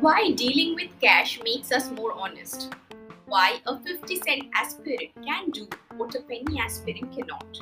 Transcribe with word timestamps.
Why 0.00 0.30
dealing 0.30 0.76
with 0.76 0.90
cash 1.00 1.40
makes 1.42 1.72
us 1.72 1.90
more 1.90 2.12
honest? 2.12 2.72
Why 3.26 3.58
a 3.66 3.80
50 3.80 4.16
cent 4.20 4.44
aspirin 4.54 5.08
can 5.26 5.50
do 5.50 5.66
what 5.96 6.14
a 6.14 6.20
penny 6.20 6.60
aspirin 6.60 7.08
cannot? 7.12 7.58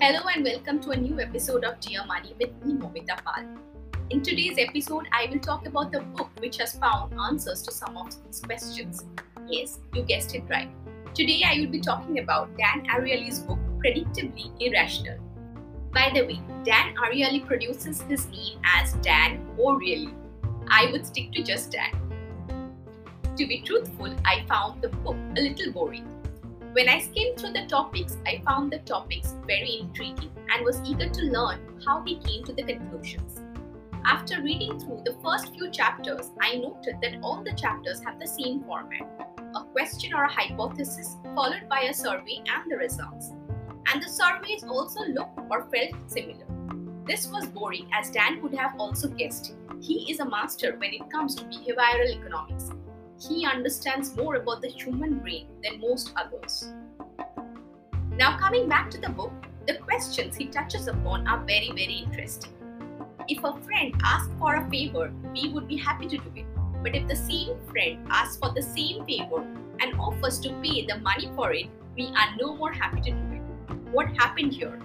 Hello 0.00 0.26
and 0.34 0.42
welcome 0.42 0.80
to 0.80 0.92
a 0.92 0.96
new 0.96 1.20
episode 1.20 1.64
of 1.64 1.80
Dear 1.80 2.06
Money 2.06 2.34
with 2.40 2.48
me, 2.64 2.72
Momita 2.72 3.22
Pal. 3.22 3.44
In 4.08 4.22
today's 4.22 4.56
episode, 4.56 5.06
I 5.12 5.28
will 5.30 5.38
talk 5.38 5.66
about 5.66 5.92
the 5.92 6.00
book 6.00 6.30
which 6.38 6.56
has 6.56 6.78
found 6.78 7.12
answers 7.20 7.60
to 7.64 7.72
some 7.72 7.98
of 7.98 8.16
these 8.24 8.40
questions. 8.40 9.04
Yes, 9.46 9.80
you 9.92 10.02
guessed 10.02 10.34
it 10.34 10.44
right. 10.48 10.70
Today, 11.14 11.42
I 11.44 11.60
will 11.60 11.70
be 11.70 11.80
talking 11.82 12.20
about 12.20 12.56
Dan 12.56 12.86
Ariely's 12.86 13.40
book, 13.40 13.58
Predictably 13.84 14.50
Irrational. 14.60 15.18
By 15.92 16.10
the 16.14 16.22
way, 16.22 16.40
Dan 16.64 16.94
Ariely 16.96 17.46
produces 17.46 18.00
his 18.00 18.26
name 18.28 18.58
as 18.64 18.94
Dan 18.94 19.46
O'Reilly 19.58 20.14
I 20.68 20.90
would 20.92 21.06
stick 21.06 21.32
to 21.32 21.42
just 21.42 21.72
Dan. 21.72 21.92
To 23.36 23.46
be 23.46 23.62
truthful, 23.62 24.14
I 24.24 24.44
found 24.48 24.82
the 24.82 24.88
book 24.88 25.16
a 25.36 25.40
little 25.40 25.72
boring. 25.72 26.06
When 26.72 26.88
I 26.88 27.00
skimmed 27.00 27.38
through 27.38 27.52
the 27.52 27.66
topics, 27.66 28.16
I 28.26 28.42
found 28.44 28.72
the 28.72 28.78
topics 28.78 29.34
very 29.46 29.78
intriguing 29.80 30.30
and 30.52 30.64
was 30.64 30.80
eager 30.84 31.08
to 31.08 31.22
learn 31.22 31.60
how 31.84 32.02
he 32.02 32.18
came 32.18 32.44
to 32.44 32.52
the 32.52 32.62
conclusions. 32.62 33.40
After 34.04 34.42
reading 34.42 34.78
through 34.78 35.02
the 35.04 35.16
first 35.24 35.54
few 35.54 35.70
chapters, 35.70 36.30
I 36.40 36.56
noted 36.56 36.96
that 37.00 37.18
all 37.22 37.42
the 37.42 37.54
chapters 37.54 38.02
have 38.04 38.20
the 38.20 38.26
same 38.26 38.62
format 38.64 39.24
a 39.56 39.64
question 39.72 40.12
or 40.12 40.24
a 40.24 40.32
hypothesis, 40.32 41.16
followed 41.34 41.68
by 41.68 41.82
a 41.82 41.94
survey 41.94 42.42
and 42.46 42.70
the 42.70 42.76
results. 42.76 43.30
And 43.92 44.02
the 44.02 44.08
surveys 44.08 44.64
also 44.64 45.04
looked 45.04 45.38
or 45.50 45.68
felt 45.70 46.10
similar. 46.10 46.44
This 47.06 47.28
was 47.28 47.46
boring 47.46 47.86
as 47.92 48.10
Dan 48.10 48.42
would 48.42 48.54
have 48.54 48.74
also 48.78 49.08
guessed. 49.08 49.54
He 49.84 50.10
is 50.10 50.20
a 50.20 50.24
master 50.24 50.76
when 50.78 50.94
it 50.94 51.10
comes 51.10 51.34
to 51.34 51.44
behavioral 51.44 52.08
economics. 52.08 52.70
He 53.20 53.44
understands 53.44 54.16
more 54.16 54.36
about 54.36 54.62
the 54.62 54.68
human 54.68 55.18
brain 55.18 55.46
than 55.62 55.78
most 55.78 56.10
others. 56.16 56.72
Now, 58.16 58.38
coming 58.38 58.66
back 58.66 58.90
to 58.92 58.98
the 58.98 59.10
book, 59.10 59.32
the 59.66 59.74
questions 59.74 60.36
he 60.36 60.46
touches 60.46 60.88
upon 60.88 61.28
are 61.28 61.44
very, 61.44 61.68
very 61.68 62.06
interesting. 62.06 62.54
If 63.28 63.44
a 63.44 63.60
friend 63.60 63.94
asks 64.02 64.32
for 64.38 64.54
a 64.54 64.70
favor, 64.70 65.12
we 65.34 65.50
would 65.52 65.68
be 65.68 65.76
happy 65.76 66.08
to 66.08 66.16
do 66.16 66.32
it. 66.34 66.46
But 66.82 66.96
if 66.96 67.06
the 67.06 67.16
same 67.16 67.58
friend 67.70 68.06
asks 68.08 68.38
for 68.38 68.54
the 68.54 68.62
same 68.62 69.04
favor 69.04 69.42
and 69.80 70.00
offers 70.00 70.38
to 70.40 70.48
pay 70.62 70.86
the 70.86 70.96
money 71.00 71.30
for 71.36 71.52
it, 71.52 71.66
we 71.94 72.06
are 72.06 72.34
no 72.40 72.56
more 72.56 72.72
happy 72.72 73.02
to 73.02 73.10
do 73.10 73.32
it. 73.34 73.76
What 73.92 74.06
happened 74.16 74.54
here? 74.54 74.80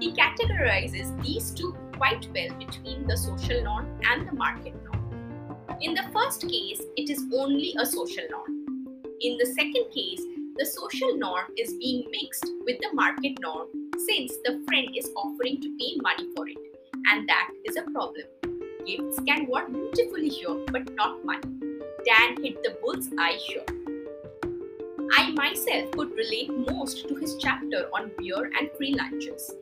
He 0.00 0.12
categorizes 0.12 1.22
these 1.22 1.52
two 1.52 1.76
quite 2.04 2.28
well 2.34 2.58
between 2.58 3.06
the 3.06 3.16
social 3.16 3.62
norm 3.62 3.86
and 4.10 4.28
the 4.28 4.32
market 4.32 4.74
norm. 4.84 5.78
In 5.80 5.94
the 5.94 6.04
first 6.12 6.42
case, 6.42 6.82
it 6.98 7.08
is 7.08 7.24
only 7.34 7.74
a 7.80 7.86
social 7.86 8.24
norm. 8.30 8.84
In 9.22 9.38
the 9.38 9.46
second 9.46 9.86
case, 9.94 10.20
the 10.58 10.66
social 10.66 11.16
norm 11.16 11.46
is 11.56 11.72
being 11.78 12.04
mixed 12.10 12.50
with 12.66 12.78
the 12.80 12.90
market 12.92 13.40
norm 13.40 13.68
since 14.06 14.34
the 14.44 14.62
friend 14.66 14.88
is 14.94 15.08
offering 15.16 15.62
to 15.62 15.76
pay 15.80 15.96
money 16.02 16.28
for 16.36 16.46
it, 16.46 16.58
and 17.10 17.26
that 17.26 17.48
is 17.64 17.76
a 17.78 17.90
problem. 17.90 18.26
Gifts 18.86 19.18
can 19.26 19.46
work 19.46 19.72
beautifully 19.72 20.28
here, 20.28 20.56
but 20.70 20.94
not 20.94 21.24
money. 21.24 21.56
Dan 22.04 22.36
hit 22.44 22.62
the 22.62 22.76
bull's 22.82 23.08
eye 23.18 23.38
here. 23.46 23.64
I 25.16 25.30
myself 25.30 25.90
could 25.92 26.10
relate 26.10 26.50
most 26.70 27.08
to 27.08 27.14
his 27.14 27.36
chapter 27.38 27.88
on 27.94 28.10
beer 28.18 28.50
and 28.58 28.68
free 28.76 28.94
lunches. 28.94 29.54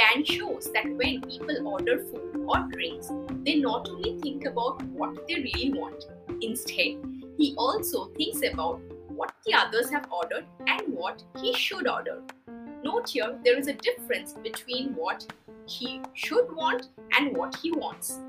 Dan 0.00 0.24
shows 0.24 0.72
that 0.72 0.86
when 0.96 1.20
people 1.20 1.68
order 1.68 1.98
food 1.98 2.46
or 2.48 2.58
drinks, 2.72 3.10
they 3.44 3.56
not 3.56 3.86
only 3.86 4.18
think 4.20 4.46
about 4.46 4.82
what 4.84 5.28
they 5.28 5.34
really 5.34 5.74
want, 5.74 6.06
instead, 6.40 6.96
he 7.36 7.54
also 7.58 8.06
thinks 8.16 8.40
about 8.50 8.80
what 9.08 9.30
the 9.44 9.52
others 9.52 9.90
have 9.90 10.06
ordered 10.10 10.46
and 10.66 10.80
what 10.94 11.22
he 11.42 11.52
should 11.52 11.86
order. 11.86 12.22
Note 12.82 13.10
here, 13.10 13.38
there 13.44 13.58
is 13.58 13.68
a 13.68 13.74
difference 13.74 14.32
between 14.32 14.94
what 14.94 15.30
he 15.66 16.00
should 16.14 16.50
want 16.56 16.88
and 17.18 17.36
what 17.36 17.54
he 17.56 17.70
wants. 17.70 18.20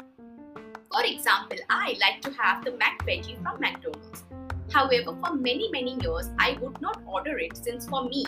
For 0.92 1.06
example, 1.06 1.58
I 1.70 1.96
like 2.02 2.20
to 2.24 2.34
have 2.34 2.66
the 2.66 2.72
McVeggie 2.72 3.42
from 3.42 3.62
McDonald's. 3.62 4.26
However, 4.74 5.16
for 5.24 5.36
many, 5.36 5.70
many 5.72 5.98
years, 6.02 6.32
I 6.38 6.58
would 6.60 6.82
not 6.82 7.02
order 7.06 7.40
it 7.40 7.56
since 7.56 7.88
for 7.88 8.10
me, 8.10 8.26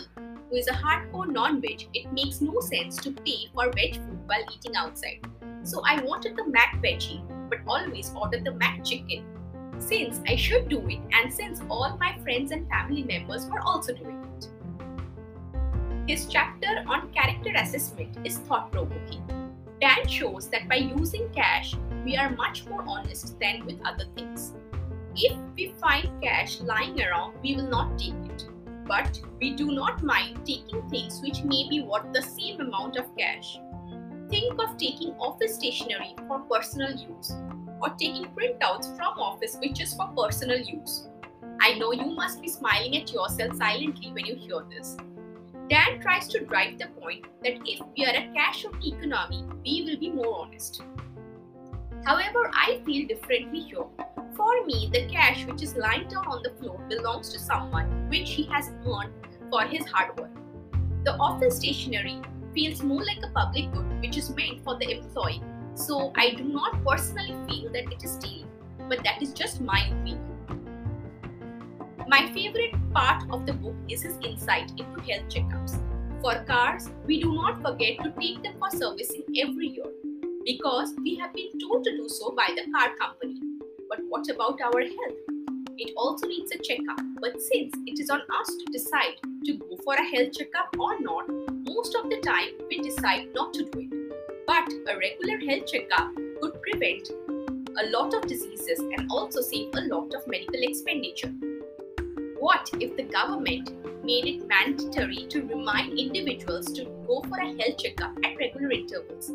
who 0.54 0.60
is 0.60 0.68
a 0.68 0.72
hardcore 0.72 1.26
non-veg, 1.26 1.88
it 1.94 2.12
makes 2.12 2.40
no 2.40 2.60
sense 2.60 2.96
to 2.96 3.10
pay 3.10 3.48
for 3.52 3.72
veg 3.72 3.96
food 3.96 4.20
while 4.26 4.44
eating 4.54 4.76
outside. 4.76 5.18
So 5.64 5.82
I 5.84 6.00
wanted 6.02 6.36
the 6.36 6.44
McVeggie, 6.44 7.24
but 7.50 7.58
always 7.66 8.12
ordered 8.14 8.44
the 8.44 8.52
McChicken. 8.52 9.24
Since 9.78 10.20
I 10.28 10.36
should 10.36 10.68
do 10.68 10.78
it, 10.88 11.00
and 11.12 11.34
since 11.34 11.60
all 11.68 11.98
my 11.98 12.16
friends 12.22 12.52
and 12.52 12.68
family 12.68 13.02
members 13.02 13.46
were 13.46 13.62
also 13.62 13.94
doing 13.94 14.24
it. 14.36 14.48
His 16.06 16.28
chapter 16.28 16.84
on 16.86 17.10
character 17.12 17.50
assessment 17.56 18.16
is 18.24 18.38
thought 18.38 18.70
provoking. 18.70 19.26
Dan 19.80 20.06
shows 20.06 20.48
that 20.50 20.68
by 20.68 20.76
using 20.76 21.28
cash, 21.34 21.74
we 22.04 22.16
are 22.16 22.30
much 22.30 22.64
more 22.66 22.84
honest 22.86 23.40
than 23.40 23.66
with 23.66 23.84
other 23.84 24.04
things. 24.14 24.54
If 25.16 25.36
we 25.56 25.74
find 25.80 26.08
cash 26.22 26.60
lying 26.60 27.02
around, 27.02 27.34
we 27.42 27.56
will 27.56 27.68
not 27.68 27.98
take 27.98 28.23
but 28.86 29.20
we 29.40 29.54
do 29.54 29.72
not 29.72 30.02
mind 30.02 30.38
taking 30.44 30.88
things 30.88 31.20
which 31.22 31.42
may 31.42 31.68
be 31.68 31.82
worth 31.82 32.12
the 32.12 32.22
same 32.22 32.60
amount 32.60 32.96
of 32.96 33.16
cash. 33.16 33.58
Think 34.28 34.60
of 34.62 34.76
taking 34.76 35.12
office 35.14 35.54
stationery 35.54 36.14
for 36.26 36.40
personal 36.40 36.92
use 36.92 37.32
or 37.80 37.90
taking 37.90 38.26
printouts 38.36 38.96
from 38.96 39.18
office 39.18 39.56
which 39.60 39.80
is 39.80 39.94
for 39.94 40.08
personal 40.16 40.58
use. 40.58 41.08
I 41.60 41.78
know 41.78 41.92
you 41.92 42.06
must 42.06 42.42
be 42.42 42.48
smiling 42.48 42.96
at 42.96 43.12
yourself 43.12 43.56
silently 43.56 44.12
when 44.12 44.26
you 44.26 44.34
hear 44.34 44.64
this. 44.70 44.96
Dan 45.68 46.00
tries 46.00 46.28
to 46.28 46.44
drive 46.44 46.78
the 46.78 46.88
point 47.00 47.26
that 47.42 47.58
if 47.64 47.80
we 47.96 48.04
are 48.04 48.14
a 48.14 48.30
cash 48.34 48.66
economy, 48.84 49.44
we 49.64 49.82
will 49.84 49.98
be 49.98 50.10
more 50.10 50.40
honest. 50.40 50.82
However, 52.04 52.50
I 52.52 52.82
feel 52.84 53.08
differently 53.08 53.60
here 53.60 53.84
for 54.36 54.66
me, 54.66 54.90
the 54.92 55.06
cash 55.06 55.46
which 55.46 55.62
is 55.62 55.76
lying 55.76 56.08
down 56.08 56.26
on 56.26 56.42
the 56.42 56.50
floor 56.50 56.78
belongs 56.88 57.32
to 57.32 57.38
someone 57.38 58.08
which 58.08 58.30
he 58.30 58.42
has 58.44 58.70
earned 58.84 59.12
for 59.48 59.62
his 59.62 59.86
hard 59.86 60.18
work. 60.18 60.30
The 61.04 61.14
office 61.16 61.56
stationery 61.56 62.20
feels 62.52 62.82
more 62.82 63.02
like 63.04 63.22
a 63.22 63.30
public 63.32 63.72
good 63.72 64.00
which 64.00 64.16
is 64.16 64.30
meant 64.30 64.64
for 64.64 64.76
the 64.76 64.90
employee, 64.90 65.42
so 65.74 66.12
I 66.16 66.34
do 66.34 66.44
not 66.44 66.84
personally 66.84 67.36
feel 67.48 67.70
that 67.72 67.92
it 67.92 68.02
is 68.02 68.12
stealing, 68.12 68.48
but 68.88 69.04
that 69.04 69.22
is 69.22 69.32
just 69.32 69.60
my 69.60 69.86
opinion. 69.86 70.20
My 72.08 72.30
favorite 72.34 72.74
part 72.92 73.22
of 73.30 73.46
the 73.46 73.52
book 73.52 73.76
is 73.88 74.02
his 74.02 74.18
insight 74.22 74.70
into 74.72 75.00
health 75.00 75.28
checkups. 75.28 75.80
For 76.20 76.42
cars, 76.44 76.90
we 77.06 77.22
do 77.22 77.32
not 77.34 77.62
forget 77.62 77.98
to 78.02 78.10
take 78.20 78.42
them 78.42 78.56
for 78.58 78.70
servicing 78.70 79.24
every 79.40 79.68
year 79.68 79.86
because 80.44 80.94
we 81.02 81.16
have 81.16 81.32
been 81.32 81.58
told 81.58 81.84
to 81.84 81.90
do 81.96 82.08
so 82.08 82.30
by 82.32 82.48
the 82.54 82.70
car 82.72 82.94
company. 83.00 83.40
But 83.88 84.00
what 84.08 84.28
about 84.28 84.60
our 84.60 84.80
health? 84.80 85.24
It 85.76 85.92
also 85.96 86.26
needs 86.26 86.52
a 86.52 86.58
checkup, 86.58 87.00
but 87.20 87.40
since 87.40 87.74
it 87.86 87.98
is 87.98 88.10
on 88.10 88.20
us 88.20 88.46
to 88.46 88.64
decide 88.72 89.16
to 89.46 89.54
go 89.54 89.78
for 89.82 89.94
a 89.94 90.04
health 90.04 90.32
checkup 90.32 90.76
or 90.78 91.00
not, 91.00 91.28
most 91.64 91.96
of 91.96 92.10
the 92.10 92.20
time 92.20 92.50
we 92.68 92.80
decide 92.80 93.28
not 93.34 93.54
to 93.54 93.64
do 93.64 93.80
it. 93.80 94.14
But 94.46 94.70
a 94.92 94.98
regular 94.98 95.38
health 95.38 95.66
checkup 95.66 96.14
could 96.40 96.60
prevent 96.62 97.08
a 97.08 97.90
lot 97.90 98.14
of 98.14 98.26
diseases 98.28 98.78
and 98.78 99.10
also 99.10 99.40
save 99.40 99.74
a 99.74 99.80
lot 99.82 100.14
of 100.14 100.26
medical 100.26 100.62
expenditure. 100.62 101.32
What 102.38 102.70
if 102.74 102.96
the 102.96 103.04
government 103.04 103.72
made 104.04 104.26
it 104.26 104.46
mandatory 104.46 105.26
to 105.30 105.42
remind 105.42 105.98
individuals 105.98 106.66
to 106.74 106.84
go 107.06 107.22
for 107.22 107.38
a 107.38 107.46
health 107.46 107.78
checkup 107.78 108.12
at 108.22 108.36
regular 108.36 108.70
intervals? 108.70 109.32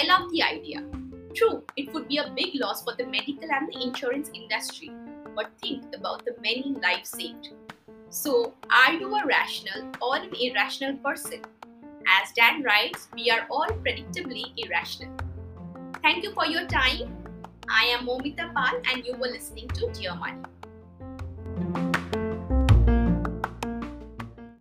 I 0.00 0.04
love 0.04 0.30
the 0.30 0.42
idea. 0.42 0.82
True, 1.34 1.62
it 1.76 1.92
would 1.92 2.08
be 2.08 2.16
a 2.16 2.32
big 2.34 2.54
loss 2.54 2.82
for 2.82 2.94
the 2.96 3.04
medical 3.04 3.50
and 3.52 3.68
the 3.68 3.82
insurance 3.82 4.30
industry, 4.32 4.90
but 5.36 5.50
think 5.60 5.84
about 5.94 6.24
the 6.24 6.34
many 6.40 6.74
lives 6.82 7.10
saved. 7.10 7.50
So, 8.08 8.54
are 8.70 8.94
you 8.94 9.14
a 9.14 9.26
rational 9.26 9.92
or 10.00 10.16
an 10.16 10.30
irrational 10.40 10.96
person? 11.04 11.42
As 12.08 12.32
Dan 12.34 12.62
writes, 12.62 13.08
we 13.14 13.30
are 13.30 13.46
all 13.50 13.66
predictably 13.66 14.44
irrational. 14.56 15.14
Thank 16.02 16.24
you 16.24 16.32
for 16.32 16.46
your 16.46 16.66
time. 16.66 17.14
I 17.68 17.84
am 17.84 18.06
Momita 18.06 18.54
Pal, 18.54 18.80
and 18.90 19.04
you 19.04 19.16
were 19.16 19.28
listening 19.28 19.68
to 19.68 19.92
Dear 19.92 20.14
Money. 20.14 20.40